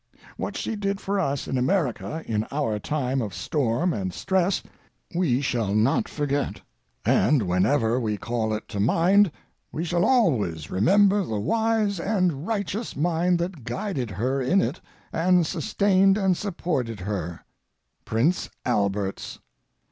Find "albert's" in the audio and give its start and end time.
18.65-19.37